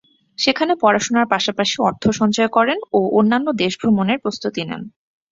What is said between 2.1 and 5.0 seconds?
সঞ্চয় করেন ও অন্যান্য দেশ ভ্রমণের প্রস্তুতি নেন।